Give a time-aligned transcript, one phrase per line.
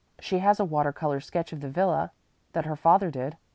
[0.19, 2.11] She has a water color sketch of the villa,
[2.53, 3.37] that her father did.